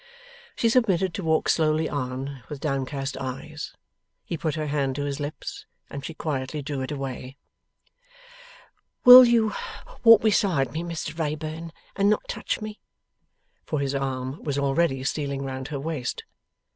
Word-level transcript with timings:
She 0.55 0.67
submitted 0.67 1.13
to 1.13 1.23
walk 1.23 1.47
slowly 1.47 1.87
on, 1.87 2.41
with 2.49 2.59
downcast 2.59 3.15
eyes. 3.17 3.75
He 4.25 4.35
put 4.35 4.55
her 4.55 4.65
hand 4.65 4.95
to 4.95 5.03
his 5.03 5.19
lips, 5.19 5.67
and 5.91 6.03
she 6.03 6.15
quietly 6.15 6.63
drew 6.63 6.81
it 6.81 6.89
away. 6.91 7.37
'Will 9.05 9.23
you 9.25 9.53
walk 10.03 10.23
beside 10.23 10.71
me, 10.71 10.81
Mr 10.81 11.15
Wrayburn, 11.19 11.71
and 11.95 12.09
not 12.09 12.27
touch 12.27 12.61
me?' 12.61 12.79
For, 13.63 13.79
his 13.79 13.93
arm 13.93 14.41
was 14.41 14.57
already 14.57 15.03
stealing 15.03 15.45
round 15.45 15.67
her 15.67 15.79
waist. 15.79 16.23